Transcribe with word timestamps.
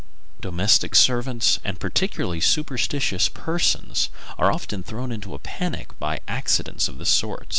Domestic 0.41 0.95
servants, 0.95 1.59
and 1.63 1.79
particularly 1.79 2.39
superstitious 2.41 3.29
persons, 3.29 4.09
are 4.39 4.51
often 4.51 4.81
thrown 4.81 5.11
into 5.11 5.35
a 5.35 5.37
panic 5.37 5.89
by 5.99 6.19
accidents 6.27 6.87
of 6.87 6.97
this 6.97 7.07
sort. 7.11 7.47